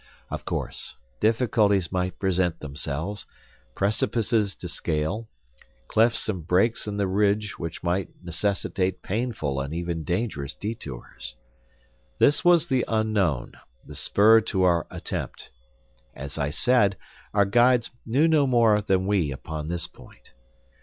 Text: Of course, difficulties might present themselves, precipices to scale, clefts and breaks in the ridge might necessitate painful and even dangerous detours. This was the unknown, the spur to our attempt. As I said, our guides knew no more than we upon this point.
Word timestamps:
Of 0.31 0.45
course, 0.45 0.95
difficulties 1.19 1.91
might 1.91 2.17
present 2.17 2.59
themselves, 2.59 3.27
precipices 3.75 4.55
to 4.55 4.67
scale, 4.67 5.29
clefts 5.87 6.27
and 6.27 6.47
breaks 6.47 6.87
in 6.87 6.97
the 6.97 7.05
ridge 7.05 7.53
might 7.83 8.09
necessitate 8.23 9.03
painful 9.03 9.61
and 9.61 9.75
even 9.75 10.03
dangerous 10.03 10.55
detours. 10.55 11.35
This 12.17 12.43
was 12.43 12.65
the 12.65 12.83
unknown, 12.87 13.51
the 13.85 13.93
spur 13.93 14.41
to 14.41 14.63
our 14.63 14.87
attempt. 14.89 15.51
As 16.15 16.39
I 16.39 16.49
said, 16.49 16.97
our 17.31 17.45
guides 17.45 17.91
knew 18.03 18.27
no 18.27 18.47
more 18.47 18.81
than 18.81 19.05
we 19.05 19.31
upon 19.31 19.67
this 19.67 19.85
point. 19.85 20.31